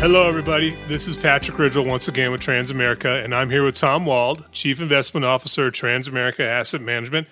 Hello, 0.00 0.28
everybody. 0.28 0.76
This 0.86 1.08
is 1.08 1.16
Patrick 1.16 1.58
Ridgel 1.58 1.84
once 1.84 2.06
again 2.06 2.30
with 2.30 2.40
Transamerica, 2.40 3.24
and 3.24 3.34
I'm 3.34 3.50
here 3.50 3.64
with 3.64 3.74
Tom 3.74 4.06
Wald, 4.06 4.46
Chief 4.52 4.80
Investment 4.80 5.26
Officer 5.26 5.66
at 5.66 5.72
Transamerica 5.72 6.38
Asset 6.38 6.80
Management. 6.80 7.26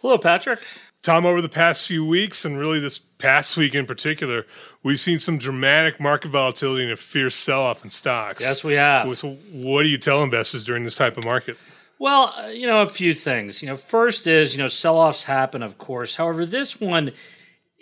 Hello, 0.00 0.16
Patrick. 0.18 0.60
Tom, 1.02 1.26
over 1.26 1.42
the 1.42 1.48
past 1.48 1.88
few 1.88 2.06
weeks, 2.06 2.44
and 2.44 2.56
really 2.56 2.78
this 2.78 3.00
past 3.00 3.56
week 3.56 3.74
in 3.74 3.86
particular, 3.86 4.46
we've 4.84 5.00
seen 5.00 5.18
some 5.18 5.36
dramatic 5.36 5.98
market 5.98 6.30
volatility 6.30 6.84
and 6.84 6.92
a 6.92 6.96
fierce 6.96 7.34
sell 7.34 7.62
off 7.62 7.82
in 7.82 7.90
stocks. 7.90 8.44
Yes, 8.44 8.62
we 8.62 8.74
have. 8.74 9.18
So, 9.18 9.32
what 9.50 9.82
do 9.82 9.88
you 9.88 9.98
tell 9.98 10.22
investors 10.22 10.64
during 10.64 10.84
this 10.84 10.94
type 10.94 11.16
of 11.16 11.24
market? 11.24 11.58
Well, 11.98 12.32
uh, 12.38 12.46
you 12.46 12.68
know, 12.68 12.82
a 12.82 12.88
few 12.88 13.14
things. 13.14 13.62
You 13.62 13.68
know, 13.68 13.76
first 13.76 14.28
is, 14.28 14.54
you 14.54 14.62
know, 14.62 14.68
sell 14.68 14.96
offs 14.96 15.24
happen, 15.24 15.60
of 15.60 15.76
course. 15.76 16.14
However, 16.14 16.46
this 16.46 16.80
one 16.80 17.10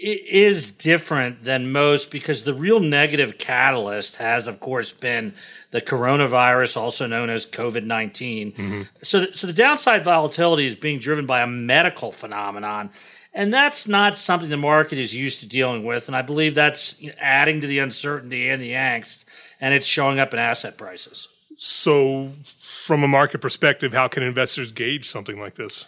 is 0.03 0.71
different 0.71 1.45
than 1.45 1.73
most 1.73 2.11
because 2.11 2.45
the 2.45 2.55
real 2.55 2.81
negative 2.81 3.37
catalyst 3.39 4.17
has, 4.17 4.47
of 4.47 4.59
course, 4.59 4.93
been 4.93 5.35
the 5.71 5.81
coronavirus, 5.81 6.77
also 6.77 7.07
known 7.07 7.31
as 7.31 7.47
COVID 7.47 7.85
19. 7.85 8.53
Mm-hmm. 8.53 8.83
So, 9.03 9.27
so 9.27 9.47
the 9.47 9.53
downside 9.53 10.03
volatility 10.03 10.65
is 10.65 10.75
being 10.75 10.99
driven 10.99 11.27
by 11.27 11.41
a 11.41 11.47
medical 11.47 12.13
phenomenon. 12.13 12.91
And 13.33 13.55
that's 13.55 13.87
not 13.87 14.17
something 14.17 14.49
the 14.49 14.57
market 14.57 14.99
is 14.99 15.15
used 15.15 15.41
to 15.41 15.47
dealing 15.47 15.85
with. 15.85 16.09
And 16.09 16.17
I 16.17 16.23
believe 16.23 16.55
that's 16.55 17.01
adding 17.21 17.61
to 17.61 17.67
the 17.67 17.79
uncertainty 17.79 18.49
and 18.49 18.61
the 18.61 18.73
angst, 18.73 19.25
and 19.61 19.73
it's 19.73 19.87
showing 19.87 20.19
up 20.19 20.33
in 20.33 20.41
asset 20.41 20.77
prices. 20.77 21.29
So, 21.57 22.29
from 22.29 23.05
a 23.05 23.09
market 23.09 23.41
perspective, 23.41 23.93
how 23.93 24.09
can 24.09 24.23
investors 24.23 24.73
gauge 24.73 25.05
something 25.05 25.39
like 25.39 25.55
this? 25.55 25.87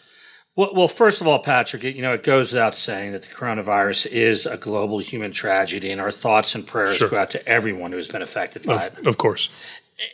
Well, 0.54 0.74
well, 0.74 0.88
first 0.88 1.22
of 1.22 1.28
all, 1.28 1.38
Patrick, 1.38 1.82
you 1.82 2.02
know, 2.02 2.12
it 2.12 2.22
goes 2.22 2.52
without 2.52 2.74
saying 2.74 3.12
that 3.12 3.22
the 3.22 3.28
coronavirus 3.34 4.12
is 4.12 4.44
a 4.44 4.58
global 4.58 4.98
human 4.98 5.32
tragedy, 5.32 5.90
and 5.90 6.00
our 6.00 6.10
thoughts 6.10 6.54
and 6.54 6.66
prayers 6.66 6.96
sure. 6.96 7.08
go 7.08 7.16
out 7.16 7.30
to 7.30 7.48
everyone 7.48 7.92
who's 7.92 8.08
been 8.08 8.20
affected 8.20 8.64
by 8.64 8.86
of, 8.86 8.98
it. 8.98 9.06
Of 9.06 9.16
course. 9.16 9.48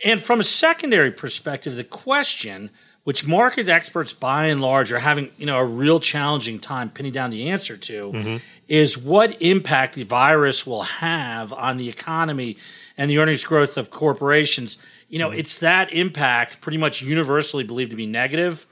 And 0.05 0.23
from 0.23 0.39
a 0.39 0.45
secondary 0.45 1.11
perspective, 1.11 1.75
the 1.75 1.83
question, 1.83 2.71
which 3.03 3.27
market 3.27 3.69
experts 3.69 4.13
by 4.13 4.47
and 4.47 4.61
large 4.61 4.93
are 4.93 5.01
having, 5.01 5.33
you 5.39 5.47
know, 5.47 5.59
a 5.59 5.65
real 5.65 5.99
challenging 5.99 6.61
time 6.61 6.91
pinning 6.91 7.13
down 7.13 7.31
the 7.31 7.51
answer 7.51 7.77
to, 7.77 8.13
mm-hmm. 8.13 8.37
is 8.69 8.97
what 8.97 9.43
impact 9.43 9.97
the 9.97 10.05
virus 10.05 10.65
will 10.65 10.83
have 10.83 11.53
on 11.53 11.79
the 11.79 11.89
economy 11.89 12.57
and 12.97 13.11
the 13.11 13.19
earnings 13.19 13.45
growth 13.45 13.77
of 13.77 13.91
corporations. 13.91 14.79
You 15.09 15.19
know, 15.19 15.31
mm-hmm. 15.31 15.41
it's 15.41 15.59
that 15.59 15.93
impact 15.93 16.61
pretty 16.61 16.79
much 16.79 17.03
universally 17.03 17.65
believed 17.65 17.91
to 17.91 17.97
be 17.97 18.07
negative 18.07 18.69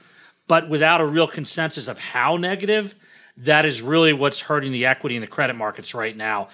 but 0.47 0.69
without 0.69 1.01
a 1.01 1.05
real 1.05 1.27
consensus 1.27 1.87
of 1.87 1.99
how 1.99 2.37
negative, 2.37 2.95
that 3.37 3.65
is 3.65 3.81
really 3.81 4.13
what's 4.13 4.41
hurting 4.41 4.71
the 4.71 4.85
equity 4.85 5.15
and 5.15 5.23
the 5.23 5.27
credit 5.27 5.55
markets 5.55 5.93
right 5.93 6.15
now 6.15 6.47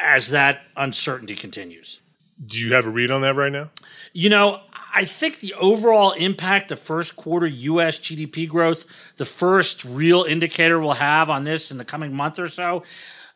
as 0.00 0.30
that 0.30 0.62
uncertainty 0.76 1.34
continues. 1.34 2.00
Do 2.44 2.58
you 2.58 2.74
have 2.74 2.86
a 2.86 2.90
read 2.90 3.10
on 3.10 3.20
that 3.22 3.36
right 3.36 3.52
now? 3.52 3.70
You 4.12 4.30
know, 4.30 4.60
I 4.94 5.04
think 5.04 5.40
the 5.40 5.54
overall 5.54 6.12
impact 6.12 6.72
of 6.72 6.80
first 6.80 7.16
quarter 7.16 7.46
U.S. 7.46 7.98
GDP 7.98 8.48
growth, 8.48 8.84
the 9.16 9.24
first 9.24 9.84
real 9.84 10.24
indicator 10.24 10.78
we'll 10.80 10.92
have 10.92 11.30
on 11.30 11.44
this 11.44 11.70
in 11.70 11.78
the 11.78 11.84
coming 11.84 12.14
month 12.14 12.38
or 12.38 12.48
so, 12.48 12.82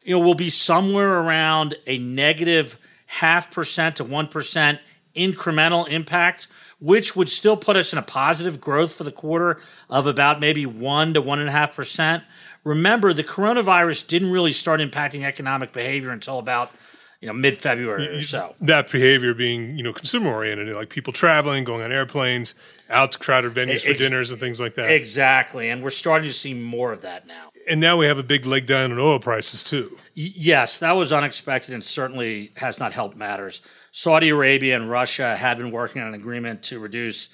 you 0.03 0.19
know, 0.19 0.25
will 0.25 0.35
be 0.35 0.51
somewhere 0.51 1.21
around 1.21 1.77
a 1.87 1.99
negative 1.99 2.79
half 3.07 3.51
percent 3.53 3.97
to 3.97 4.05
one 4.05 4.27
percent 4.27 4.81
incremental 5.17 5.89
impact 5.89 6.47
which 6.81 7.17
would 7.17 7.29
still 7.29 7.57
put 7.57 7.77
us 7.77 7.93
in 7.93 7.99
a 7.99 8.03
positive 8.03 8.61
growth 8.61 8.93
for 8.93 9.05
the 9.05 9.13
quarter 9.13 9.61
of 9.89 10.07
about 10.07 10.41
maybe 10.41 10.67
one 10.67 11.15
to 11.15 11.21
one 11.21 11.39
and 11.39 11.49
a 11.49 11.53
half 11.53 11.75
percent. 11.75 12.23
Remember, 12.65 13.13
the 13.13 13.25
coronavirus 13.25 14.07
didn't 14.07 14.31
really 14.31 14.53
start 14.53 14.81
impacting 14.81 15.25
economic 15.25 15.73
behavior 15.73 16.11
until 16.11 16.39
about 16.39 16.73
you 17.21 17.29
know 17.29 17.33
mid 17.33 17.57
February 17.57 18.09
or 18.09 18.23
so. 18.23 18.55
That 18.61 18.91
behavior 18.91 19.33
being 19.33 19.79
you 19.79 19.85
know 19.85 19.93
consumer 19.93 20.33
oriented, 20.33 20.75
like 20.75 20.91
people 20.91 21.13
traveling, 21.13 21.65
going 21.65 21.83
on 21.83 21.93
airplanes, 21.93 22.55
out 22.91 23.13
to 23.13 23.19
crowded 23.19 23.55
venues 23.55 23.83
for 23.83 23.95
dinners 23.95 24.31
and 24.31 24.39
things 24.39 24.61
like 24.61 24.75
that. 24.75 24.91
Exactly, 24.91 25.71
and 25.71 25.83
we're 25.83 25.91
starting 25.91 26.29
to 26.29 26.35
see 26.35 26.53
more 26.53 26.93
of 26.93 27.03
that 27.03 27.27
now. 27.27 27.51
And 27.69 27.81
now 27.81 27.97
we 27.97 28.07
have 28.07 28.19
a 28.19 28.23
big 28.23 28.47
leg 28.47 28.67
down 28.67 28.93
in 28.93 28.99
oil 28.99 29.19
prices 29.19 29.65
too. 29.65 29.97
Y- 30.17 30.31
yes, 30.37 30.79
that 30.79 30.93
was 30.93 31.13
unexpected 31.13 31.73
and 31.75 31.83
certainly 31.83 32.53
has 32.57 32.79
not 32.79 32.93
helped 32.93 33.17
matters. 33.17 33.63
Saudi 33.97 34.29
Arabia 34.29 34.77
and 34.77 34.91
Russia 34.91 35.35
had 35.35 35.57
been 35.57 35.71
working 35.71 36.03
on 36.03 36.09
an 36.09 36.15
agreement 36.15 36.63
to 36.65 36.79
reduce 36.79 37.31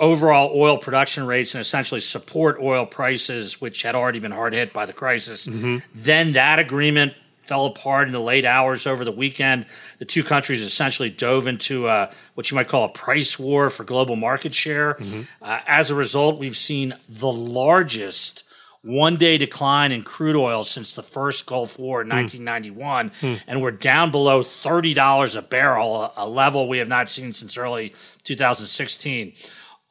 overall 0.00 0.50
oil 0.52 0.76
production 0.76 1.28
rates 1.28 1.54
and 1.54 1.60
essentially 1.60 2.00
support 2.00 2.58
oil 2.60 2.84
prices, 2.84 3.60
which 3.60 3.84
had 3.84 3.94
already 3.94 4.18
been 4.18 4.32
hard 4.32 4.52
hit 4.52 4.72
by 4.72 4.84
the 4.84 4.92
crisis. 4.92 5.46
Mm-hmm. 5.46 5.76
Then 5.94 6.32
that 6.32 6.58
agreement 6.58 7.12
fell 7.44 7.66
apart 7.66 8.08
in 8.08 8.12
the 8.12 8.20
late 8.20 8.44
hours 8.44 8.84
over 8.84 9.04
the 9.04 9.12
weekend. 9.12 9.64
The 10.00 10.04
two 10.04 10.24
countries 10.24 10.62
essentially 10.62 11.08
dove 11.08 11.46
into 11.46 11.86
a, 11.86 12.10
what 12.34 12.50
you 12.50 12.56
might 12.56 12.66
call 12.66 12.82
a 12.82 12.88
price 12.88 13.38
war 13.38 13.70
for 13.70 13.84
global 13.84 14.16
market 14.16 14.52
share. 14.52 14.94
Mm-hmm. 14.94 15.22
Uh, 15.40 15.60
as 15.68 15.92
a 15.92 15.94
result, 15.94 16.36
we've 16.36 16.56
seen 16.56 16.94
the 17.08 17.30
largest 17.30 18.42
one 18.82 19.16
day 19.16 19.38
decline 19.38 19.92
in 19.92 20.02
crude 20.02 20.36
oil 20.36 20.64
since 20.64 20.94
the 20.94 21.02
first 21.02 21.46
Gulf 21.46 21.78
War 21.78 22.02
in 22.02 22.08
mm. 22.08 22.14
1991, 22.14 23.12
mm. 23.20 23.40
and 23.46 23.62
we're 23.62 23.70
down 23.70 24.10
below 24.10 24.42
$30 24.42 25.36
a 25.36 25.42
barrel, 25.42 26.12
a 26.16 26.28
level 26.28 26.68
we 26.68 26.78
have 26.78 26.88
not 26.88 27.08
seen 27.08 27.32
since 27.32 27.56
early 27.56 27.94
2016. 28.24 29.32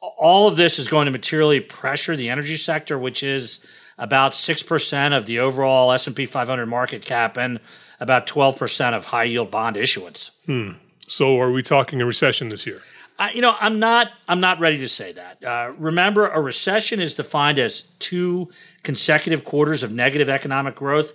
All 0.00 0.48
of 0.48 0.56
this 0.56 0.78
is 0.78 0.88
going 0.88 1.06
to 1.06 1.12
materially 1.12 1.60
pressure 1.60 2.16
the 2.16 2.28
energy 2.28 2.56
sector, 2.56 2.98
which 2.98 3.22
is 3.22 3.64
about 3.98 4.32
6% 4.32 5.16
of 5.16 5.26
the 5.26 5.38
overall 5.38 5.92
S&P 5.92 6.26
500 6.26 6.66
market 6.66 7.04
cap 7.04 7.36
and 7.36 7.60
about 8.00 8.26
12% 8.26 8.94
of 8.94 9.06
high 9.06 9.24
yield 9.24 9.50
bond 9.50 9.76
issuance. 9.76 10.32
Hmm. 10.46 10.72
So 11.06 11.38
are 11.40 11.52
we 11.52 11.62
talking 11.62 12.00
a 12.02 12.06
recession 12.06 12.48
this 12.48 12.66
year? 12.66 12.82
Uh, 13.22 13.28
you 13.32 13.40
know, 13.40 13.54
I'm 13.60 13.78
not. 13.78 14.12
I'm 14.26 14.40
not 14.40 14.58
ready 14.58 14.78
to 14.78 14.88
say 14.88 15.12
that. 15.12 15.44
Uh, 15.44 15.72
remember, 15.78 16.26
a 16.26 16.40
recession 16.40 16.98
is 16.98 17.14
defined 17.14 17.56
as 17.60 17.82
two 18.00 18.48
consecutive 18.82 19.44
quarters 19.44 19.84
of 19.84 19.92
negative 19.92 20.28
economic 20.28 20.74
growth. 20.74 21.12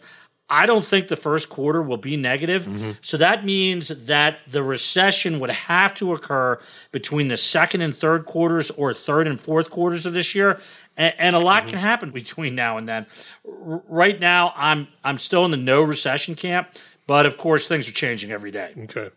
I 0.50 0.66
don't 0.66 0.85
think 0.85 1.09
the 1.09 1.18
first 1.18 1.50
quarter 1.50 1.81
will 1.81 1.97
be 1.97 2.16
negative. 2.16 2.63
Mm-hmm. 2.63 2.91
So 3.01 3.18
that 3.18 3.44
means 3.44 3.90
that 3.90 4.40
the 4.47 4.63
recession 4.63 5.41
would 5.41 5.50
have 5.50 5.94
to 5.95 6.13
occur 6.13 6.59
between 6.94 7.28
the 7.28 7.35
second 7.35 7.81
and 7.81 7.94
third 7.94 8.25
quarters 8.25 8.72
or 8.72 8.94
third 8.94 9.28
and 9.28 9.38
fourth 9.38 9.69
quarters 9.69 10.06
of 10.06 10.13
this 10.13 10.34
year. 10.34 10.62
And, 10.95 11.13
and 11.18 11.35
a 11.35 11.39
lot 11.39 11.63
mm-hmm. 11.63 11.72
can 11.72 11.79
happen 11.79 12.12
between 12.22 12.56
now 12.56 12.78
and 12.78 12.88
then. 12.88 13.06
R- 13.45 13.84
right 13.89 14.18
now, 14.18 14.53
I'm, 14.56 14.88
I'm 15.03 15.18
still 15.18 15.44
in 15.44 15.51
the 15.51 15.57
no 15.57 15.81
recession 15.81 16.35
camp, 16.35 16.69
but 17.06 17.25
of 17.25 17.38
course, 17.38 17.68
things 17.68 17.89
are 17.89 17.94
changing 17.94 18.31
every 18.31 18.51
day. 18.51 18.74
Okay. 18.84 19.09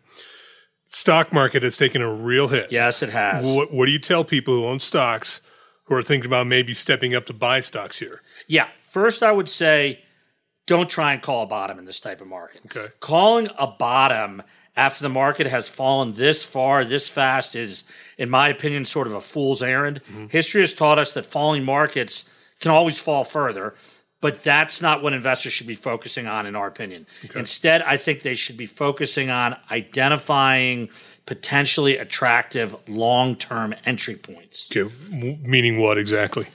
Stock 0.93 1.31
market 1.31 1.63
has 1.63 1.77
taken 1.77 2.01
a 2.01 2.13
real 2.13 2.49
hit. 2.49 2.69
Yes, 2.69 3.01
it 3.01 3.11
has. 3.11 3.47
What, 3.47 3.71
what 3.71 3.85
do 3.85 3.93
you 3.93 3.99
tell 3.99 4.25
people 4.25 4.53
who 4.53 4.65
own 4.65 4.81
stocks 4.81 5.39
who 5.85 5.95
are 5.95 6.03
thinking 6.03 6.27
about 6.29 6.47
maybe 6.47 6.73
stepping 6.73 7.15
up 7.15 7.25
to 7.27 7.33
buy 7.33 7.61
stocks 7.61 7.99
here? 7.99 8.21
Yeah. 8.45 8.67
First, 8.81 9.23
I 9.23 9.31
would 9.31 9.47
say 9.47 10.03
don't 10.67 10.89
try 10.89 11.13
and 11.13 11.21
call 11.21 11.43
a 11.43 11.47
bottom 11.47 11.79
in 11.79 11.85
this 11.85 12.01
type 12.01 12.19
of 12.19 12.27
market. 12.27 12.61
Okay. 12.65 12.91
Calling 12.99 13.47
a 13.57 13.67
bottom 13.67 14.43
after 14.75 15.01
the 15.01 15.09
market 15.09 15.47
has 15.47 15.69
fallen 15.69 16.11
this 16.11 16.43
far, 16.43 16.83
this 16.83 17.07
fast 17.07 17.55
is, 17.55 17.85
in 18.17 18.29
my 18.29 18.49
opinion, 18.49 18.83
sort 18.83 19.07
of 19.07 19.13
a 19.13 19.21
fool's 19.21 19.63
errand. 19.63 20.01
Mm-hmm. 20.11 20.27
History 20.27 20.59
has 20.59 20.73
taught 20.73 20.99
us 20.99 21.13
that 21.13 21.25
falling 21.25 21.63
markets 21.63 22.29
can 22.59 22.69
always 22.69 22.99
fall 22.99 23.23
further, 23.23 23.75
but 24.21 24.43
that's 24.43 24.81
not 24.81 25.01
what 25.01 25.13
investors 25.13 25.51
should 25.51 25.67
be 25.67 25.73
focusing 25.73 26.27
on, 26.27 26.45
in 26.45 26.55
our 26.55 26.67
opinion. 26.67 27.07
Okay. 27.25 27.39
Instead, 27.39 27.81
I 27.81 27.97
think 27.97 28.21
they 28.21 28.35
should 28.35 28.55
be 28.55 28.67
focusing 28.67 29.31
on 29.31 29.57
identifying 29.71 30.89
potentially 31.25 31.97
attractive 31.97 32.75
long 32.87 33.35
term 33.35 33.73
entry 33.85 34.15
points. 34.15 34.69
Okay. 34.75 34.93
Meaning 35.09 35.79
what 35.79 35.97
exactly? 35.97 36.47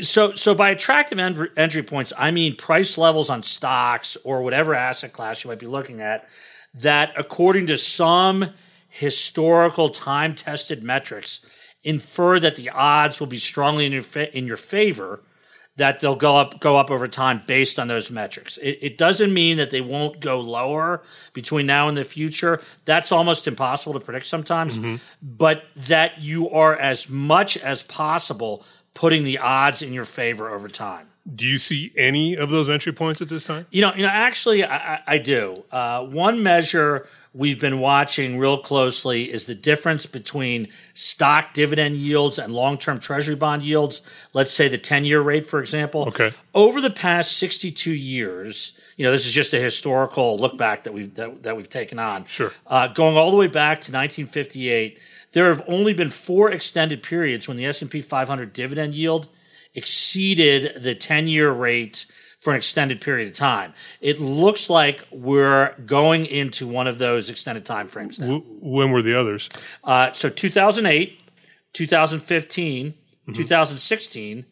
So, 0.00 0.32
so 0.32 0.54
by 0.54 0.70
attractive 0.70 1.18
entry 1.56 1.82
points, 1.82 2.12
I 2.18 2.30
mean 2.30 2.54
price 2.54 2.98
levels 2.98 3.30
on 3.30 3.42
stocks 3.42 4.18
or 4.22 4.42
whatever 4.42 4.74
asset 4.74 5.14
class 5.14 5.42
you 5.42 5.48
might 5.48 5.58
be 5.58 5.66
looking 5.66 6.02
at 6.02 6.28
that, 6.74 7.12
according 7.16 7.66
to 7.68 7.78
some 7.78 8.50
historical 8.88 9.88
time 9.88 10.34
tested 10.34 10.82
metrics, 10.82 11.40
infer 11.82 12.38
that 12.40 12.56
the 12.56 12.68
odds 12.68 13.20
will 13.20 13.26
be 13.26 13.38
strongly 13.38 13.86
in 13.86 13.92
your, 13.92 14.02
fa- 14.02 14.36
in 14.36 14.46
your 14.46 14.58
favor 14.58 15.22
that 15.78 16.00
they'll 16.00 16.16
go 16.16 16.36
up 16.36 16.60
go 16.60 16.76
up 16.76 16.90
over 16.90 17.08
time 17.08 17.42
based 17.46 17.78
on 17.78 17.88
those 17.88 18.10
metrics. 18.10 18.58
It, 18.58 18.78
it, 18.82 18.98
doesn't 18.98 19.32
mean 19.32 19.56
that 19.56 19.70
they 19.70 19.80
won't 19.80 20.20
go 20.20 20.40
lower 20.40 21.02
between 21.32 21.66
now 21.66 21.88
and 21.88 21.96
the 21.96 22.04
future. 22.04 22.60
That's 22.84 23.10
almost 23.12 23.46
impossible 23.46 23.94
to 23.94 24.00
predict 24.00 24.26
sometimes. 24.26 24.76
Mm-hmm. 24.76 24.96
But 25.22 25.64
that 25.76 26.20
you 26.20 26.50
are 26.50 26.76
as 26.76 27.08
much 27.08 27.56
as 27.56 27.84
possible 27.84 28.64
putting 28.94 29.22
the 29.22 29.38
odds 29.38 29.80
in 29.80 29.92
your 29.92 30.04
favor 30.04 30.50
over 30.50 30.68
time. 30.68 31.06
Do 31.32 31.46
you 31.46 31.58
see 31.58 31.92
any 31.96 32.34
of 32.34 32.50
those 32.50 32.68
entry 32.68 32.92
points 32.92 33.22
at 33.22 33.28
this 33.28 33.44
time? 33.44 33.66
You 33.70 33.82
know, 33.82 33.94
you 33.94 34.02
know. 34.02 34.08
Actually, 34.08 34.64
I, 34.64 35.00
I 35.06 35.18
do. 35.18 35.62
Uh, 35.70 36.04
one 36.04 36.42
measure 36.42 37.06
we've 37.34 37.60
been 37.60 37.78
watching 37.78 38.38
real 38.38 38.58
closely 38.58 39.30
is 39.30 39.46
the 39.46 39.54
difference 39.54 40.06
between 40.06 40.68
stock 40.94 41.52
dividend 41.52 41.96
yields 41.96 42.38
and 42.38 42.52
long-term 42.54 42.98
treasury 42.98 43.34
bond 43.36 43.62
yields 43.62 44.02
let's 44.32 44.50
say 44.50 44.66
the 44.68 44.78
10-year 44.78 45.20
rate 45.20 45.46
for 45.46 45.60
example 45.60 46.04
Okay. 46.08 46.32
over 46.54 46.80
the 46.80 46.90
past 46.90 47.36
62 47.36 47.92
years 47.92 48.80
you 48.96 49.04
know 49.04 49.10
this 49.12 49.26
is 49.26 49.32
just 49.32 49.52
a 49.54 49.58
historical 49.60 50.38
look 50.38 50.56
back 50.58 50.84
that 50.84 50.92
we've 50.92 51.14
that, 51.14 51.42
that 51.42 51.56
we've 51.56 51.68
taken 51.68 51.98
on 51.98 52.24
Sure. 52.24 52.52
uh, 52.66 52.88
going 52.88 53.16
all 53.16 53.30
the 53.30 53.36
way 53.36 53.46
back 53.46 53.76
to 53.82 53.92
1958 53.92 54.98
there 55.32 55.48
have 55.48 55.62
only 55.68 55.92
been 55.92 56.08
four 56.10 56.50
extended 56.50 57.02
periods 57.02 57.46
when 57.46 57.56
the 57.58 57.66
s&p 57.66 58.00
500 58.00 58.52
dividend 58.52 58.94
yield 58.94 59.28
exceeded 59.74 60.82
the 60.82 60.94
10-year 60.94 61.50
rate 61.50 62.06
for 62.38 62.52
an 62.52 62.56
extended 62.56 63.00
period 63.00 63.28
of 63.28 63.34
time. 63.34 63.74
It 64.00 64.20
looks 64.20 64.70
like 64.70 65.04
we're 65.10 65.74
going 65.84 66.26
into 66.26 66.66
one 66.68 66.86
of 66.86 66.98
those 66.98 67.30
extended 67.30 67.66
time 67.66 67.88
frames 67.88 68.18
now. 68.18 68.42
When 68.60 68.92
were 68.92 69.02
the 69.02 69.18
others? 69.18 69.48
Uh, 69.82 70.12
so 70.12 70.28
2008, 70.30 71.20
2015, 71.72 72.94
Mm-hmm. 73.28 73.42
2016, 73.42 74.46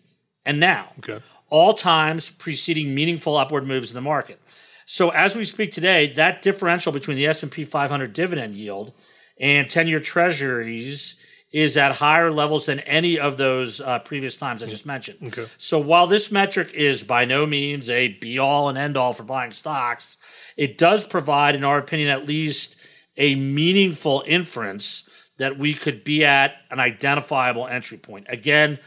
and 0.44 0.60
now. 0.60 0.90
Okay. 0.98 1.24
All 1.48 1.72
times 1.72 2.28
preceding 2.28 2.94
meaningful 2.94 3.34
upward 3.38 3.66
moves 3.66 3.90
in 3.90 3.94
the 3.94 4.02
market. 4.02 4.38
So 4.84 5.08
as 5.10 5.34
we 5.34 5.44
speak 5.44 5.72
today, 5.72 6.08
that 6.12 6.42
differential 6.42 6.92
between 6.92 7.16
the 7.16 7.26
S&P 7.26 7.64
500 7.64 8.12
dividend 8.12 8.54
yield 8.54 8.92
and 9.40 9.66
10-year 9.66 10.00
treasuries 10.00 11.16
is 11.52 11.76
at 11.76 11.92
higher 11.92 12.30
levels 12.30 12.66
than 12.66 12.80
any 12.80 13.18
of 13.18 13.36
those 13.36 13.80
uh, 13.80 13.98
previous 14.00 14.36
times 14.36 14.62
I 14.62 14.66
just 14.66 14.84
mentioned. 14.84 15.18
Okay. 15.22 15.46
So 15.58 15.78
while 15.78 16.06
this 16.06 16.30
metric 16.32 16.74
is 16.74 17.02
by 17.02 17.24
no 17.24 17.46
means 17.46 17.88
a 17.88 18.08
be 18.08 18.38
all 18.38 18.68
and 18.68 18.76
end 18.76 18.96
all 18.96 19.12
for 19.12 19.22
buying 19.22 19.52
stocks, 19.52 20.18
it 20.56 20.76
does 20.76 21.04
provide, 21.04 21.54
in 21.54 21.64
our 21.64 21.78
opinion, 21.78 22.08
at 22.10 22.26
least 22.26 22.76
a 23.16 23.36
meaningful 23.36 24.24
inference 24.26 25.08
that 25.38 25.58
we 25.58 25.72
could 25.72 26.02
be 26.02 26.24
at 26.24 26.54
an 26.70 26.80
identifiable 26.80 27.66
entry 27.66 27.98
point. 27.98 28.26
Again, 28.28 28.78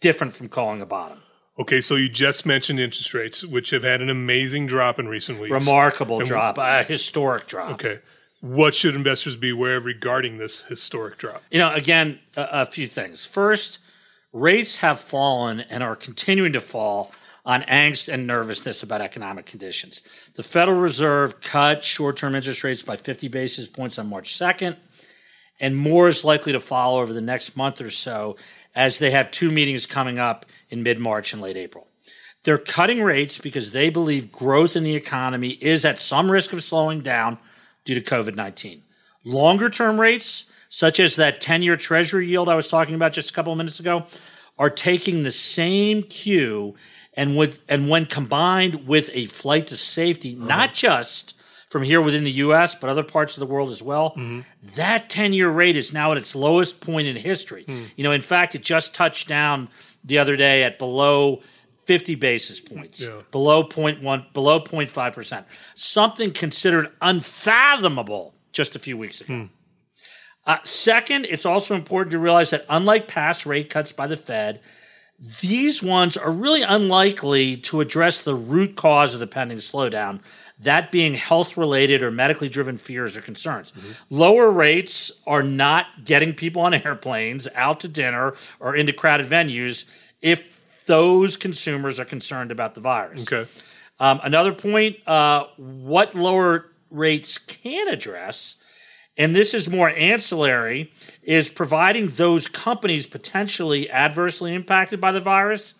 different 0.00 0.34
from 0.34 0.48
calling 0.48 0.80
a 0.80 0.86
bottom. 0.86 1.22
Okay, 1.58 1.80
so 1.80 1.94
you 1.96 2.08
just 2.08 2.44
mentioned 2.44 2.78
interest 2.78 3.14
rates, 3.14 3.42
which 3.44 3.70
have 3.70 3.82
had 3.82 4.02
an 4.02 4.10
amazing 4.10 4.66
drop 4.66 4.98
in 4.98 5.08
recent 5.08 5.40
weeks. 5.40 5.50
Remarkable 5.50 6.20
drop, 6.20 6.58
a 6.58 6.82
historic 6.82 7.46
drop. 7.46 7.72
Okay. 7.72 8.00
What 8.40 8.74
should 8.74 8.94
investors 8.94 9.36
be 9.36 9.50
aware 9.50 9.76
of 9.76 9.84
regarding 9.84 10.38
this 10.38 10.62
historic 10.62 11.18
drop? 11.18 11.42
You 11.50 11.58
know, 11.58 11.72
again, 11.72 12.20
a, 12.36 12.48
a 12.62 12.66
few 12.66 12.86
things. 12.86 13.24
First, 13.24 13.78
rates 14.32 14.78
have 14.78 15.00
fallen 15.00 15.60
and 15.60 15.82
are 15.82 15.96
continuing 15.96 16.52
to 16.52 16.60
fall 16.60 17.12
on 17.46 17.62
angst 17.62 18.12
and 18.12 18.26
nervousness 18.26 18.82
about 18.82 19.00
economic 19.00 19.46
conditions. 19.46 20.02
The 20.34 20.42
Federal 20.42 20.78
Reserve 20.78 21.40
cut 21.40 21.84
short 21.84 22.16
term 22.16 22.34
interest 22.34 22.64
rates 22.64 22.82
by 22.82 22.96
50 22.96 23.28
basis 23.28 23.68
points 23.68 23.98
on 23.98 24.08
March 24.08 24.34
2nd, 24.34 24.76
and 25.60 25.76
more 25.76 26.08
is 26.08 26.24
likely 26.24 26.52
to 26.52 26.60
follow 26.60 27.00
over 27.00 27.12
the 27.12 27.20
next 27.20 27.56
month 27.56 27.80
or 27.80 27.90
so 27.90 28.36
as 28.74 28.98
they 28.98 29.12
have 29.12 29.30
two 29.30 29.50
meetings 29.50 29.86
coming 29.86 30.18
up 30.18 30.44
in 30.68 30.82
mid 30.82 30.98
March 30.98 31.32
and 31.32 31.40
late 31.40 31.56
April. 31.56 31.86
They're 32.42 32.58
cutting 32.58 33.02
rates 33.02 33.38
because 33.38 33.70
they 33.70 33.90
believe 33.90 34.30
growth 34.30 34.76
in 34.76 34.84
the 34.84 34.94
economy 34.94 35.50
is 35.50 35.84
at 35.84 35.98
some 35.98 36.30
risk 36.30 36.52
of 36.52 36.62
slowing 36.62 37.00
down 37.00 37.38
due 37.86 37.94
to 37.94 38.02
COVID 38.02 38.36
19. 38.36 38.82
Longer 39.24 39.70
term 39.70 39.98
rates, 39.98 40.44
such 40.68 41.00
as 41.00 41.16
that 41.16 41.40
10 41.40 41.62
year 41.62 41.76
treasury 41.78 42.26
yield 42.26 42.50
I 42.50 42.54
was 42.54 42.68
talking 42.68 42.94
about 42.94 43.14
just 43.14 43.30
a 43.30 43.32
couple 43.32 43.52
of 43.52 43.56
minutes 43.56 43.80
ago, 43.80 44.04
are 44.58 44.70
taking 44.70 45.22
the 45.22 45.30
same 45.30 46.02
cue. 46.02 46.74
And, 47.14 47.34
with, 47.34 47.64
and 47.66 47.88
when 47.88 48.04
combined 48.04 48.86
with 48.86 49.08
a 49.14 49.24
flight 49.24 49.68
to 49.68 49.76
safety, 49.78 50.36
uh-huh. 50.36 50.46
not 50.46 50.74
just 50.74 51.34
from 51.68 51.82
here 51.82 52.00
within 52.00 52.24
the 52.24 52.32
US, 52.32 52.74
but 52.74 52.90
other 52.90 53.02
parts 53.02 53.36
of 53.36 53.40
the 53.40 53.46
world 53.46 53.70
as 53.70 53.82
well, 53.82 54.10
mm-hmm. 54.10 54.40
that 54.76 55.08
10 55.08 55.32
year 55.32 55.48
rate 55.48 55.76
is 55.76 55.92
now 55.92 56.12
at 56.12 56.18
its 56.18 56.36
lowest 56.36 56.80
point 56.80 57.08
in 57.08 57.16
history. 57.16 57.64
Hmm. 57.64 57.84
You 57.96 58.04
know, 58.04 58.12
in 58.12 58.20
fact, 58.20 58.54
it 58.54 58.62
just 58.62 58.94
touched 58.94 59.28
down 59.28 59.68
the 60.04 60.18
other 60.18 60.36
day 60.36 60.62
at 60.62 60.78
below 60.78 61.42
50 61.86 62.14
basis 62.16 62.60
points, 62.60 63.00
Yeah. 63.00 63.22
below 63.30 63.62
0.1, 63.64 64.26
below 64.32 64.60
0.5%. 64.60 65.44
Something 65.74 66.32
considered 66.32 66.88
unfathomable 67.00 68.34
just 68.52 68.74
a 68.76 68.78
few 68.78 68.96
weeks 68.96 69.20
ago. 69.20 69.48
Uh, 70.46 70.58
second, 70.64 71.26
it's 71.28 71.46
also 71.46 71.74
important 71.74 72.10
to 72.12 72.18
realize 72.18 72.50
that 72.50 72.64
unlike 72.68 73.08
past 73.08 73.46
rate 73.46 73.68
cuts 73.70 73.92
by 73.92 74.06
the 74.06 74.16
Fed, 74.16 74.60
these 75.40 75.82
ones 75.82 76.16
are 76.16 76.30
really 76.30 76.62
unlikely 76.62 77.56
to 77.56 77.80
address 77.80 78.22
the 78.22 78.34
root 78.34 78.76
cause 78.76 79.14
of 79.14 79.20
the 79.20 79.26
pending 79.26 79.58
slowdown, 79.58 80.20
that 80.58 80.92
being 80.92 81.14
health 81.14 81.56
related 81.56 82.02
or 82.02 82.10
medically 82.10 82.48
driven 82.48 82.76
fears 82.76 83.16
or 83.16 83.22
concerns. 83.22 83.72
Lower 84.10 84.50
rates 84.50 85.10
are 85.26 85.42
not 85.42 85.86
getting 86.04 86.34
people 86.34 86.62
on 86.62 86.74
airplanes, 86.84 87.48
out 87.54 87.80
to 87.80 87.88
dinner, 87.88 88.34
or 88.60 88.76
into 88.76 88.92
crowded 88.92 89.26
venues 89.26 89.86
if 90.20 90.44
those 90.86 91.36
consumers 91.36 92.00
are 92.00 92.04
concerned 92.04 92.50
about 92.50 92.74
the 92.74 92.80
virus. 92.80 93.30
Okay. 93.30 93.50
Um, 93.98 94.20
another 94.22 94.52
point 94.52 94.96
uh, 95.06 95.44
what 95.56 96.14
lower 96.14 96.70
rates 96.90 97.38
can 97.38 97.88
address, 97.88 98.56
and 99.16 99.34
this 99.34 99.54
is 99.54 99.68
more 99.68 99.90
ancillary, 99.90 100.92
is 101.22 101.48
providing 101.48 102.08
those 102.08 102.48
companies 102.48 103.06
potentially 103.06 103.90
adversely 103.90 104.54
impacted 104.54 105.00
by 105.00 105.12
the 105.12 105.20
virus 105.20 105.74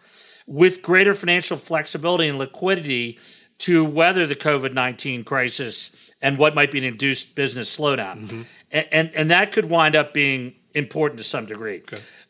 with 0.47 0.83
greater 0.83 1.15
financial 1.15 1.57
flexibility 1.57 2.29
and 2.29 2.39
liquidity 2.39 3.19
to 3.59 3.85
weather 3.85 4.27
the 4.27 4.35
COVID 4.35 4.73
19 4.73 5.25
crisis 5.25 6.13
and 6.21 6.39
what 6.39 6.55
might 6.55 6.71
be 6.71 6.79
an 6.79 6.85
induced 6.85 7.35
business 7.35 7.75
slowdown. 7.77 8.47
And, 8.71 8.87
and, 8.93 9.11
and 9.15 9.31
that 9.31 9.53
could 9.53 9.67
wind 9.71 9.97
up 9.97 10.13
being 10.13 10.55
important 10.77 11.19
to 11.19 11.25
some 11.25 11.47
degree. 11.47 11.83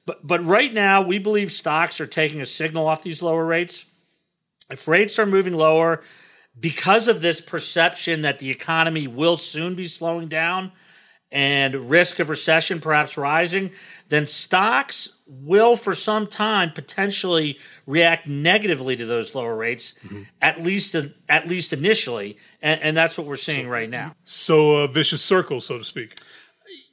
But, 0.07 0.27
but 0.27 0.45
right 0.47 0.73
now, 0.73 1.03
we 1.03 1.19
believe 1.19 1.53
stocks 1.53 2.01
are 2.01 2.07
taking 2.07 2.41
a 2.41 2.47
signal 2.47 2.87
off 2.87 3.03
these 3.03 3.23
lower 3.23 3.45
rates 3.45 3.87
if 4.71 4.89
rates 4.89 5.19
are 5.19 5.27
moving 5.27 5.55
lower 5.55 6.03
because 6.59 7.09
of 7.09 7.21
this 7.21 7.41
perception 7.41 8.23
that 8.23 8.39
the 8.39 8.51
economy 8.51 9.07
will 9.07 9.37
soon 9.37 9.75
be 9.75 9.87
slowing 9.87 10.29
down 10.29 10.73
and 11.31 11.91
risk 11.91 12.19
of 12.19 12.29
recession 12.31 12.81
perhaps 12.81 13.19
rising, 13.19 13.71
then 14.09 14.27
stocks 14.27 15.13
will 15.27 15.77
for 15.77 15.93
some 15.93 16.27
time 16.27 16.73
potentially 16.73 17.59
react 17.85 18.29
negatively 18.29 18.97
to 18.97 19.05
those 19.05 19.35
lower 19.35 19.57
rates, 19.57 19.95
mm-hmm. 20.05 20.23
at 20.41 20.63
least 20.63 20.95
at 21.29 21.49
least 21.49 21.73
initially, 21.73 22.39
and, 22.63 22.81
and 22.81 22.97
that's 22.97 23.19
what 23.19 23.27
we're 23.27 23.37
seeing 23.37 23.69
right 23.69 23.91
now. 23.91 24.15
So 24.25 24.77
a 24.77 24.89
vicious 24.89 25.23
circle, 25.23 25.61
so 25.61 25.79
to 25.79 25.85
speak. 25.85 26.15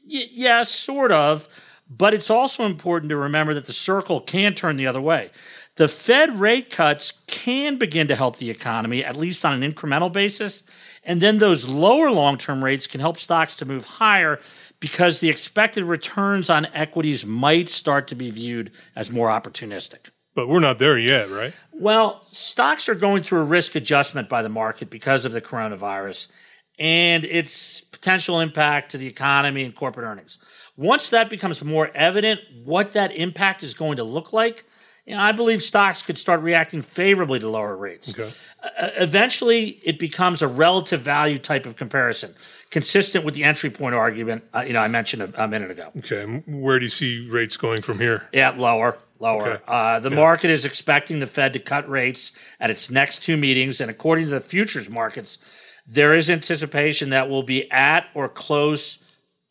Y- 0.04 0.28
yes, 0.32 0.70
sort 0.70 1.12
of. 1.12 1.48
But 1.90 2.14
it's 2.14 2.30
also 2.30 2.66
important 2.66 3.10
to 3.10 3.18
remember 3.18 3.54
that 3.54 3.66
the 3.66 3.74
circle 3.74 4.22
can 4.22 4.54
turn 4.54 4.78
the 4.78 4.88
other 4.88 5.02
way. 5.02 5.32
The 5.76 5.88
Fed 5.88 6.40
rate 6.40 6.70
cuts 6.70 7.14
can 7.28 7.78
begin 7.78 8.08
to 8.08 8.16
help 8.16 8.38
the 8.38 8.50
economy, 8.50 9.04
at 9.04 9.16
least 9.16 9.44
on 9.44 9.62
an 9.62 9.74
incremental 9.74 10.12
basis. 10.12 10.64
And 11.04 11.20
then 11.20 11.40
those 11.40 11.68
lower 11.68 12.12
long 12.12 12.38
term 12.38 12.64
rates 12.64 12.88
can 12.88 13.02
help 13.02 13.18
stocks 13.18 13.56
to 13.58 13.66
move 13.66 13.86
higher 13.86 14.40
because 14.80 15.20
the 15.20 15.30
expected 15.30 15.84
returns 15.84 16.50
on 16.50 16.68
equities 16.74 17.26
might 17.26 17.70
start 17.70 18.08
to 18.10 18.16
be 18.16 18.30
viewed 18.30 18.72
as 18.96 19.12
more 19.12 19.30
opportunistic. 19.30 20.10
But 20.36 20.48
we're 20.48 20.60
not 20.60 20.80
there 20.80 20.98
yet, 20.98 21.30
right? 21.30 21.54
Well, 21.72 22.24
stocks 22.28 22.90
are 22.90 22.96
going 22.96 23.24
through 23.24 23.42
a 23.42 23.46
risk 23.46 23.76
adjustment 23.76 24.30
by 24.30 24.42
the 24.42 24.50
market 24.50 24.90
because 24.90 25.26
of 25.26 25.32
the 25.32 25.42
coronavirus 25.42 26.32
and 26.80 27.26
its 27.26 27.82
potential 27.82 28.40
impact 28.40 28.92
to 28.92 28.98
the 28.98 29.08
economy 29.08 29.64
and 29.64 29.76
corporate 29.76 30.06
earnings. 30.06 30.38
Once 30.76 31.10
that 31.10 31.30
becomes 31.30 31.64
more 31.64 31.92
evident, 31.94 32.42
what 32.64 32.94
that 32.94 33.16
impact 33.16 33.64
is 33.64 33.74
going 33.74 33.98
to 33.98 34.04
look 34.04 34.34
like, 34.34 34.66
you 35.06 35.14
know, 35.14 35.22
I 35.22 35.34
believe 35.34 35.62
stocks 35.62 36.02
could 36.02 36.18
start 36.18 36.42
reacting 36.42 36.82
favorably 36.82 37.40
to 37.40 37.50
lower 37.50 37.76
rates. 37.76 38.18
Okay. 38.18 38.32
Uh, 38.64 38.90
eventually, 38.96 39.82
it 39.84 40.00
becomes 40.00 40.42
a 40.42 40.48
relative 40.48 41.02
value 41.02 41.38
type 41.38 41.66
of 41.66 41.76
comparison, 41.76 42.34
consistent 42.70 43.26
with 43.26 43.34
the 43.36 43.44
entry 43.44 43.70
point 43.70 43.96
argument 43.96 44.46
uh, 44.56 44.64
you 44.66 44.72
know 44.72 44.80
I 44.80 44.88
mentioned 44.88 45.24
a, 45.24 45.44
a 45.44 45.48
minute 45.48 45.72
ago. 45.72 45.92
Okay. 45.98 46.26
Where 46.48 46.80
do 46.80 46.86
you 46.86 46.90
see 46.90 47.30
rates 47.30 47.58
going 47.58 47.82
from 47.82 48.00
here? 48.00 48.30
Yeah, 48.32 48.52
lower, 48.52 48.98
lower. 49.20 49.54
Okay. 49.54 49.64
Uh, 49.68 50.00
the 50.00 50.10
market 50.10 50.50
is 50.50 50.64
expecting 50.64 51.20
the 51.20 51.28
Fed 51.28 51.52
to 51.54 51.60
cut 51.60 51.88
rates 51.90 52.32
at 52.62 52.70
its 52.70 52.90
next 52.90 53.24
two 53.24 53.36
meetings, 53.36 53.82
and 53.82 53.92
according 53.92 54.26
to 54.26 54.32
the 54.32 54.42
futures 54.42 54.90
markets, 54.90 55.38
there 55.86 56.14
is 56.14 56.30
anticipation 56.30 57.10
that 57.10 57.30
we'll 57.30 57.44
be 57.44 57.70
at 57.72 58.06
or 58.14 58.30
close 58.30 59.00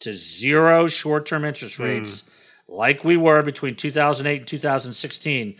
to 0.00 0.12
zero 0.12 0.86
short-term 0.88 1.44
interest 1.44 1.76
Hmm. 1.76 1.82
rates, 1.84 2.24
like 2.68 3.04
we 3.04 3.16
were 3.16 3.42
between 3.42 3.74
2008 3.76 4.38
and 4.38 4.46
2016, 4.48 5.56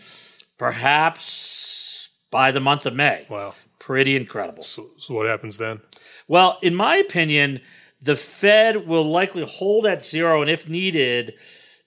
perhaps 0.57 2.09
by 2.31 2.51
the 2.51 2.59
month 2.59 2.85
of 2.85 2.93
May. 2.95 3.25
Wow. 3.29 3.53
Pretty 3.79 4.15
incredible. 4.15 4.63
So, 4.63 4.91
so 4.97 5.13
what 5.13 5.25
happens 5.27 5.57
then? 5.57 5.81
Well, 6.27 6.57
in 6.61 6.73
my 6.73 6.95
opinion, 6.95 7.61
the 8.01 8.15
Fed 8.15 8.87
will 8.87 9.03
likely 9.05 9.43
hold 9.45 9.85
at 9.85 10.05
zero, 10.05 10.41
and 10.41 10.49
if 10.49 10.67
needed, 10.67 11.33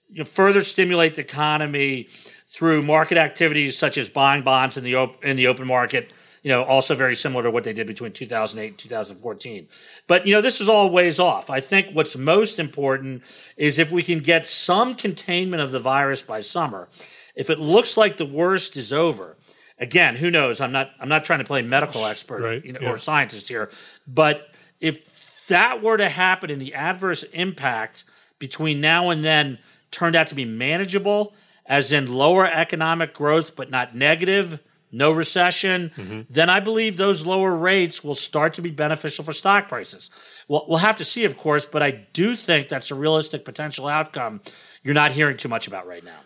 you 0.09 0.19
know, 0.19 0.23
further 0.25 0.61
stimulate 0.61 1.15
the 1.15 1.21
economy 1.21 2.07
through 2.47 2.81
market 2.81 3.17
activities 3.17 3.77
such 3.77 3.97
as 3.97 4.09
buying 4.09 4.43
bonds 4.43 4.77
in 4.77 4.83
the 4.83 4.95
op- 4.95 5.23
in 5.23 5.35
the 5.37 5.47
open 5.47 5.67
market. 5.67 6.13
You 6.47 6.53
know, 6.53 6.63
also 6.63 6.95
very 6.95 7.13
similar 7.13 7.43
to 7.43 7.51
what 7.51 7.65
they 7.65 7.73
did 7.73 7.87
between 7.87 8.13
2008 8.13 8.69
and 8.69 8.77
2014. 8.77 9.67
But, 10.07 10.25
you 10.25 10.33
know, 10.33 10.39
this 10.39 10.61
is 10.61 10.69
all 10.69 10.89
ways 10.89 11.19
off. 11.19 11.49
I 11.49 11.59
think 11.59 11.91
what's 11.91 12.15
most 12.15 12.57
important 12.57 13.21
is 13.57 13.77
if 13.77 13.91
we 13.91 14.01
can 14.01 14.19
get 14.19 14.47
some 14.47 14.95
containment 14.95 15.61
of 15.61 15.71
the 15.71 15.79
virus 15.81 16.21
by 16.21 16.39
summer, 16.39 16.87
if 17.35 17.49
it 17.49 17.59
looks 17.59 17.97
like 17.97 18.15
the 18.15 18.25
worst 18.25 18.77
is 18.77 18.93
over, 18.93 19.35
again, 19.77 20.15
who 20.15 20.31
knows? 20.31 20.61
I'm 20.61 20.71
not, 20.71 20.91
I'm 21.01 21.09
not 21.09 21.25
trying 21.25 21.39
to 21.39 21.45
play 21.45 21.63
medical 21.63 22.05
expert 22.05 22.41
right, 22.41 22.63
you 22.63 22.71
know, 22.71 22.79
yeah. 22.81 22.91
or 22.91 22.97
scientist 22.97 23.49
here, 23.49 23.69
but 24.07 24.47
if 24.79 25.47
that 25.47 25.83
were 25.83 25.97
to 25.97 26.07
happen 26.07 26.49
and 26.49 26.61
the 26.61 26.75
adverse 26.75 27.23
impact 27.23 28.05
between 28.39 28.79
now 28.79 29.09
and 29.09 29.21
then 29.21 29.57
turned 29.91 30.15
out 30.15 30.27
to 30.27 30.35
be 30.35 30.45
manageable, 30.45 31.33
as 31.65 31.91
in 31.91 32.09
lower 32.09 32.45
economic 32.45 33.13
growth 33.13 33.53
but 33.57 33.69
not 33.69 33.93
negative, 33.93 34.61
no 34.91 35.11
recession, 35.11 35.91
Mm-hmm. 35.97 36.21
then 36.29 36.49
I 36.49 36.59
believe 36.59 36.97
those 36.97 37.25
lower 37.25 37.55
rates 37.55 38.03
will 38.03 38.15
start 38.15 38.53
to 38.55 38.61
be 38.61 38.71
beneficial 38.71 39.23
for 39.25 39.33
stock 39.33 39.67
prices. 39.67 40.09
Well, 40.47 40.65
we'll 40.67 40.77
have 40.79 40.97
to 40.97 41.05
see, 41.05 41.25
of 41.25 41.37
course, 41.37 41.65
but 41.65 41.81
I 41.83 41.91
do 42.13 42.35
think 42.35 42.67
that's 42.67 42.91
a 42.91 42.95
realistic 42.95 43.43
potential 43.45 43.87
outcome 43.87 44.41
you're 44.83 44.93
not 44.93 45.11
hearing 45.11 45.35
too 45.37 45.49
much 45.49 45.67
about 45.67 45.85
right 45.87 46.03
now. 46.03 46.19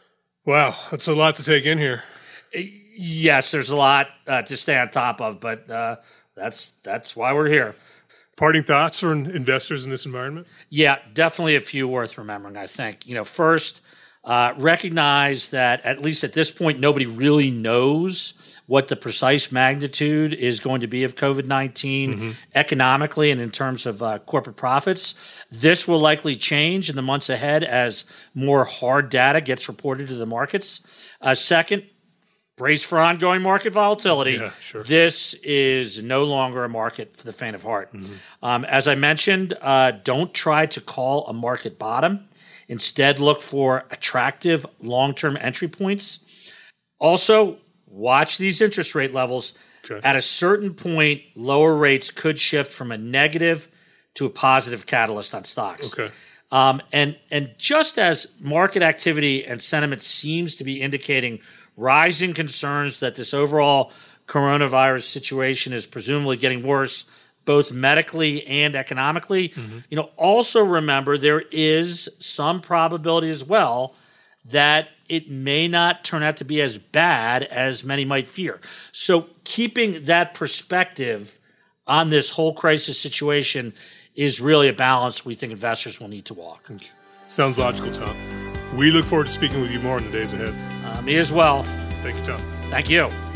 Wow, 0.45 0.75
that's 0.91 1.07
a 1.07 1.13
lot 1.15 1.35
to 1.35 1.43
take 1.43 1.65
in 1.65 1.77
here. 1.77 2.03
Yes, 2.95 3.51
there's 3.51 3.69
a 3.69 3.75
lot 3.75 4.07
uh, 4.27 4.41
to 4.43 4.57
stay 4.57 4.77
on 4.77 4.89
top 4.89 5.21
of, 5.21 5.39
but 5.39 5.69
uh, 5.69 5.95
that's 6.35 6.71
that's 6.83 7.15
why 7.15 7.33
we're 7.33 7.47
here. 7.47 7.75
Parting 8.37 8.63
thoughts 8.63 8.99
for 8.99 9.11
investors 9.13 9.85
in 9.85 9.91
this 9.91 10.05
environment? 10.05 10.47
Yeah, 10.69 10.97
definitely 11.13 11.55
a 11.55 11.61
few 11.61 11.87
worth 11.87 12.17
remembering. 12.17 12.57
I 12.57 12.67
think 12.67 13.07
you 13.07 13.15
know 13.15 13.23
first. 13.23 13.81
Uh, 14.23 14.53
recognize 14.57 15.49
that 15.49 15.83
at 15.83 15.99
least 15.99 16.23
at 16.23 16.33
this 16.33 16.51
point, 16.51 16.79
nobody 16.79 17.07
really 17.07 17.49
knows 17.49 18.59
what 18.67 18.87
the 18.87 18.95
precise 18.95 19.51
magnitude 19.51 20.31
is 20.31 20.59
going 20.59 20.81
to 20.81 20.87
be 20.87 21.03
of 21.03 21.15
COVID 21.15 21.47
19 21.47 22.35
economically 22.53 23.31
and 23.31 23.41
in 23.41 23.49
terms 23.49 23.87
of 23.87 24.03
uh, 24.03 24.19
corporate 24.19 24.55
profits. 24.55 25.43
This 25.49 25.87
will 25.87 25.99
likely 25.99 26.35
change 26.35 26.87
in 26.87 26.95
the 26.95 27.01
months 27.01 27.29
ahead 27.29 27.63
as 27.63 28.05
more 28.35 28.63
hard 28.63 29.09
data 29.09 29.41
gets 29.41 29.67
reported 29.67 30.07
to 30.09 30.15
the 30.15 30.27
markets. 30.27 31.09
Uh, 31.19 31.33
second, 31.33 31.83
brace 32.57 32.83
for 32.83 32.99
ongoing 32.99 33.41
market 33.41 33.73
volatility. 33.73 34.33
Yeah, 34.33 34.51
sure. 34.61 34.83
This 34.83 35.33
is 35.43 36.01
no 36.03 36.25
longer 36.25 36.63
a 36.63 36.69
market 36.69 37.17
for 37.17 37.23
the 37.23 37.33
faint 37.33 37.55
of 37.55 37.63
heart. 37.63 37.89
Um, 38.43 38.65
as 38.65 38.87
I 38.87 38.93
mentioned, 38.93 39.57
uh, 39.61 39.91
don't 40.03 40.31
try 40.31 40.67
to 40.67 40.79
call 40.79 41.25
a 41.25 41.33
market 41.33 41.79
bottom. 41.79 42.27
Instead, 42.71 43.19
look 43.19 43.41
for 43.41 43.83
attractive 43.91 44.65
long 44.81 45.13
term 45.13 45.37
entry 45.41 45.67
points. 45.67 46.53
Also, 46.99 47.57
watch 47.85 48.37
these 48.37 48.61
interest 48.61 48.95
rate 48.95 49.13
levels. 49.13 49.55
Okay. 49.83 49.99
At 50.07 50.15
a 50.15 50.21
certain 50.21 50.73
point, 50.73 51.21
lower 51.35 51.75
rates 51.75 52.11
could 52.11 52.39
shift 52.39 52.71
from 52.71 52.93
a 52.93 52.97
negative 52.97 53.67
to 54.13 54.25
a 54.25 54.29
positive 54.29 54.85
catalyst 54.85 55.35
on 55.35 55.43
stocks. 55.43 55.93
Okay. 55.93 56.13
Um, 56.49 56.81
and 56.93 57.17
and 57.29 57.53
just 57.57 57.97
as 57.97 58.27
market 58.39 58.83
activity 58.83 59.45
and 59.45 59.61
sentiment 59.61 60.01
seems 60.01 60.55
to 60.55 60.63
be 60.63 60.79
indicating 60.81 61.39
rising 61.75 62.33
concerns 62.33 63.01
that 63.01 63.15
this 63.15 63.33
overall 63.33 63.91
coronavirus 64.27 65.03
situation 65.03 65.73
is 65.73 65.85
presumably 65.85 66.37
getting 66.37 66.63
worse, 66.63 67.03
both 67.45 67.71
medically 67.71 68.45
and 68.47 68.75
economically, 68.75 69.53
you 69.89 69.95
know, 69.97 70.09
also 70.17 70.63
remember 70.63 71.17
there 71.17 71.41
is 71.51 72.09
some 72.19 72.61
probability 72.61 73.29
as 73.29 73.43
well 73.43 73.95
that 74.45 74.89
it 75.09 75.29
may 75.29 75.67
not 75.67 76.03
turn 76.03 76.23
out 76.23 76.37
to 76.37 76.45
be 76.45 76.61
as 76.61 76.77
bad 76.77 77.43
as 77.43 77.83
many 77.83 78.05
might 78.05 78.27
fear. 78.27 78.59
So 78.91 79.27
keeping 79.43 80.03
that 80.05 80.33
perspective 80.33 81.37
on 81.87 82.09
this 82.09 82.29
whole 82.31 82.53
crisis 82.53 82.99
situation 82.99 83.73
is 84.15 84.39
really 84.41 84.67
a 84.69 84.73
balance 84.73 85.25
we 85.25 85.35
think 85.35 85.51
investors 85.51 85.99
will 85.99 86.07
need 86.07 86.25
to 86.25 86.33
walk. 86.33 86.69
Sounds 87.27 87.59
logical, 87.59 87.91
Tom. 87.91 88.15
We 88.75 88.91
look 88.91 89.05
forward 89.05 89.27
to 89.27 89.33
speaking 89.33 89.61
with 89.61 89.71
you 89.71 89.79
more 89.79 89.97
in 89.97 90.05
the 90.05 90.11
days 90.11 90.33
ahead. 90.33 90.55
Uh, 90.85 91.01
me 91.01 91.17
as 91.17 91.31
well. 91.31 91.63
Thank 92.03 92.17
you, 92.17 92.23
Tom. 92.23 92.39
Thank 92.69 92.89
you. 92.89 93.30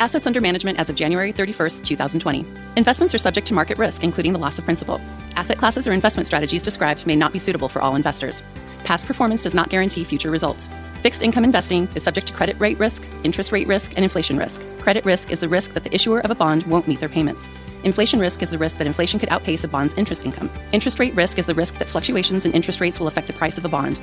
Assets 0.00 0.26
under 0.26 0.40
management 0.40 0.78
as 0.78 0.88
of 0.88 0.96
January 0.96 1.30
31st, 1.30 1.84
2020. 1.84 2.46
Investments 2.76 3.14
are 3.14 3.18
subject 3.18 3.46
to 3.48 3.52
market 3.52 3.76
risk, 3.76 4.02
including 4.02 4.32
the 4.32 4.38
loss 4.38 4.58
of 4.58 4.64
principal. 4.64 4.98
Asset 5.36 5.58
classes 5.58 5.86
or 5.86 5.92
investment 5.92 6.26
strategies 6.26 6.62
described 6.62 7.06
may 7.06 7.14
not 7.14 7.34
be 7.34 7.38
suitable 7.38 7.68
for 7.68 7.82
all 7.82 7.94
investors. 7.94 8.42
Past 8.82 9.06
performance 9.06 9.42
does 9.42 9.54
not 9.54 9.68
guarantee 9.68 10.02
future 10.04 10.30
results. 10.30 10.70
Fixed 11.02 11.22
income 11.22 11.44
investing 11.44 11.86
is 11.94 12.02
subject 12.02 12.28
to 12.28 12.32
credit 12.32 12.58
rate 12.58 12.78
risk, 12.78 13.06
interest 13.24 13.52
rate 13.52 13.66
risk, 13.66 13.92
and 13.94 14.02
inflation 14.02 14.38
risk. 14.38 14.66
Credit 14.78 15.04
risk 15.04 15.30
is 15.30 15.40
the 15.40 15.50
risk 15.50 15.72
that 15.72 15.84
the 15.84 15.94
issuer 15.94 16.20
of 16.20 16.30
a 16.30 16.34
bond 16.34 16.62
won't 16.62 16.88
meet 16.88 17.00
their 17.00 17.10
payments. 17.10 17.50
Inflation 17.84 18.20
risk 18.20 18.42
is 18.42 18.48
the 18.48 18.58
risk 18.58 18.78
that 18.78 18.86
inflation 18.86 19.20
could 19.20 19.28
outpace 19.28 19.64
a 19.64 19.68
bond's 19.68 19.92
interest 19.94 20.24
income. 20.24 20.50
Interest 20.72 20.98
rate 20.98 21.14
risk 21.14 21.38
is 21.38 21.44
the 21.44 21.54
risk 21.54 21.74
that 21.74 21.88
fluctuations 21.88 22.46
in 22.46 22.52
interest 22.52 22.80
rates 22.80 22.98
will 22.98 23.08
affect 23.08 23.26
the 23.26 23.34
price 23.34 23.58
of 23.58 23.66
a 23.66 23.68
bond. 23.68 24.00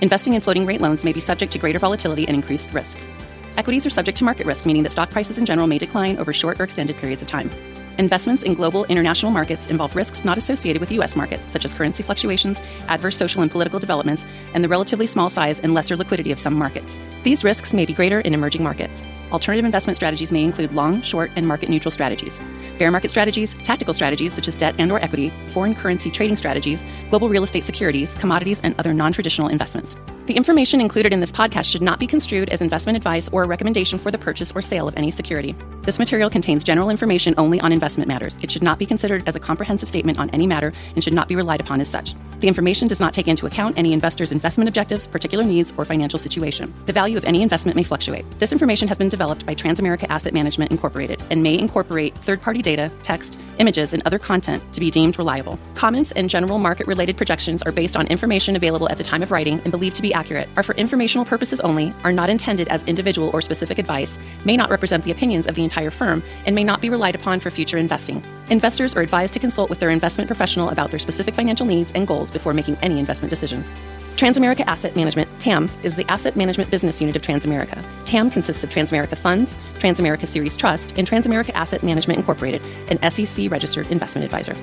Investing 0.00 0.32
in 0.32 0.40
floating 0.40 0.64
rate 0.64 0.80
loans 0.80 1.04
may 1.04 1.12
be 1.12 1.20
subject 1.20 1.52
to 1.52 1.58
greater 1.58 1.78
volatility 1.78 2.26
and 2.26 2.34
increased 2.34 2.72
risks. 2.72 3.10
Equities 3.56 3.86
are 3.86 3.90
subject 3.90 4.18
to 4.18 4.24
market 4.24 4.46
risk, 4.46 4.66
meaning 4.66 4.82
that 4.82 4.92
stock 4.92 5.10
prices 5.10 5.38
in 5.38 5.46
general 5.46 5.68
may 5.68 5.78
decline 5.78 6.18
over 6.18 6.32
short 6.32 6.60
or 6.60 6.64
extended 6.64 6.96
periods 6.96 7.22
of 7.22 7.28
time. 7.28 7.50
Investments 7.98 8.42
in 8.42 8.54
global 8.54 8.84
international 8.86 9.30
markets 9.30 9.68
involve 9.68 9.94
risks 9.94 10.24
not 10.24 10.36
associated 10.36 10.80
with 10.80 10.90
U.S. 10.92 11.14
markets, 11.14 11.52
such 11.52 11.64
as 11.64 11.72
currency 11.72 12.02
fluctuations, 12.02 12.60
adverse 12.88 13.16
social 13.16 13.42
and 13.42 13.50
political 13.50 13.78
developments, 13.78 14.26
and 14.52 14.64
the 14.64 14.68
relatively 14.68 15.06
small 15.06 15.30
size 15.30 15.60
and 15.60 15.74
lesser 15.74 15.96
liquidity 15.96 16.32
of 16.32 16.40
some 16.40 16.54
markets. 16.54 16.96
These 17.22 17.44
risks 17.44 17.72
may 17.72 17.86
be 17.86 17.94
greater 17.94 18.20
in 18.20 18.34
emerging 18.34 18.64
markets. 18.64 19.04
Alternative 19.30 19.64
investment 19.64 19.96
strategies 19.96 20.32
may 20.32 20.42
include 20.42 20.72
long, 20.72 21.02
short, 21.02 21.30
and 21.36 21.46
market 21.46 21.68
neutral 21.68 21.92
strategies. 21.92 22.40
Bear 22.78 22.90
market 22.90 23.12
strategies, 23.12 23.54
tactical 23.62 23.94
strategies 23.94 24.34
such 24.34 24.48
as 24.48 24.56
debt 24.56 24.74
and 24.78 24.90
or 24.90 24.98
equity, 24.98 25.32
foreign 25.46 25.76
currency 25.76 26.10
trading 26.10 26.36
strategies, 26.36 26.84
global 27.10 27.28
real 27.28 27.44
estate 27.44 27.62
securities, 27.62 28.12
commodities, 28.16 28.60
and 28.64 28.74
other 28.80 28.92
non-traditional 28.92 29.46
investments. 29.46 29.96
The 30.26 30.32
information 30.32 30.80
included 30.80 31.12
in 31.12 31.20
this 31.20 31.30
podcast 31.30 31.70
should 31.70 31.82
not 31.82 31.98
be 31.98 32.06
construed 32.06 32.48
as 32.48 32.62
investment 32.62 32.96
advice 32.96 33.28
or 33.28 33.42
a 33.42 33.46
recommendation 33.46 33.98
for 33.98 34.10
the 34.10 34.16
purchase 34.16 34.52
or 34.52 34.62
sale 34.62 34.88
of 34.88 34.96
any 34.96 35.10
security. 35.10 35.54
This 35.82 35.98
material 35.98 36.30
contains 36.30 36.64
general 36.64 36.88
information 36.88 37.34
only 37.36 37.60
on 37.60 37.72
investment 37.72 38.08
matters. 38.08 38.42
It 38.42 38.50
should 38.50 38.62
not 38.62 38.78
be 38.78 38.86
considered 38.86 39.28
as 39.28 39.36
a 39.36 39.40
comprehensive 39.40 39.86
statement 39.86 40.18
on 40.18 40.30
any 40.30 40.46
matter 40.46 40.72
and 40.94 41.04
should 41.04 41.12
not 41.12 41.28
be 41.28 41.36
relied 41.36 41.60
upon 41.60 41.78
as 41.82 41.90
such. 41.90 42.14
The 42.40 42.48
information 42.48 42.88
does 42.88 43.00
not 43.00 43.12
take 43.12 43.28
into 43.28 43.44
account 43.44 43.78
any 43.78 43.92
investor's 43.92 44.32
investment 44.32 44.66
objectives, 44.66 45.06
particular 45.06 45.44
needs, 45.44 45.74
or 45.76 45.84
financial 45.84 46.18
situation. 46.18 46.72
The 46.86 46.92
value 46.94 47.18
of 47.18 47.24
any 47.26 47.42
investment 47.42 47.76
may 47.76 47.82
fluctuate. 47.82 48.24
This 48.38 48.52
information 48.52 48.88
has 48.88 48.96
been 48.96 49.10
developed 49.10 49.44
by 49.44 49.54
Transamerica 49.54 50.08
Asset 50.08 50.32
Management 50.32 50.70
Incorporated 50.70 51.22
and 51.30 51.42
may 51.42 51.58
incorporate 51.58 52.16
third-party 52.16 52.62
data, 52.62 52.90
text, 53.02 53.38
images, 53.58 53.92
and 53.92 54.02
other 54.06 54.18
content 54.18 54.62
to 54.72 54.80
be 54.80 54.90
deemed 54.90 55.18
reliable. 55.18 55.58
Comments 55.74 56.10
and 56.12 56.30
general 56.30 56.58
market-related 56.58 57.18
projections 57.18 57.62
are 57.62 57.72
based 57.72 57.94
on 57.94 58.06
information 58.06 58.56
available 58.56 58.88
at 58.88 58.96
the 58.96 59.04
time 59.04 59.22
of 59.22 59.30
writing 59.30 59.60
and 59.64 59.70
believed 59.70 59.96
to 59.96 60.02
be 60.02 60.13
accurate, 60.14 60.48
are 60.56 60.62
for 60.62 60.74
informational 60.76 61.24
purposes 61.24 61.60
only, 61.60 61.92
are 62.04 62.12
not 62.12 62.30
intended 62.30 62.68
as 62.68 62.82
individual 62.84 63.30
or 63.34 63.40
specific 63.40 63.78
advice, 63.78 64.18
may 64.44 64.56
not 64.56 64.70
represent 64.70 65.04
the 65.04 65.10
opinions 65.10 65.46
of 65.46 65.54
the 65.54 65.62
entire 65.62 65.90
firm, 65.90 66.22
and 66.46 66.54
may 66.54 66.64
not 66.64 66.80
be 66.80 66.88
relied 66.88 67.14
upon 67.14 67.40
for 67.40 67.50
future 67.50 67.76
investing. 67.76 68.24
Investors 68.48 68.96
are 68.96 69.02
advised 69.02 69.34
to 69.34 69.40
consult 69.40 69.68
with 69.68 69.80
their 69.80 69.90
investment 69.90 70.28
professional 70.28 70.70
about 70.70 70.90
their 70.90 70.98
specific 70.98 71.34
financial 71.34 71.66
needs 71.66 71.92
and 71.92 72.06
goals 72.06 72.30
before 72.30 72.54
making 72.54 72.76
any 72.82 72.98
investment 72.98 73.30
decisions. 73.30 73.74
Transamerica 74.16 74.60
Asset 74.66 74.94
Management, 74.94 75.28
TAM, 75.40 75.68
is 75.82 75.96
the 75.96 76.08
asset 76.10 76.36
management 76.36 76.70
business 76.70 77.00
unit 77.00 77.16
of 77.16 77.22
Transamerica. 77.22 77.84
TAM 78.04 78.30
consists 78.30 78.62
of 78.62 78.70
Transamerica 78.70 79.18
Funds, 79.18 79.58
Transamerica 79.78 80.26
Series 80.26 80.56
Trust, 80.56 80.96
and 80.96 81.08
Transamerica 81.08 81.50
Asset 81.54 81.82
Management 81.82 82.18
Incorporated, 82.18 82.62
an 82.88 83.10
SEC 83.10 83.50
registered 83.50 83.88
investment 83.90 84.24
advisor. 84.24 84.54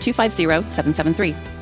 250 0.00 0.44
773. 0.70 1.57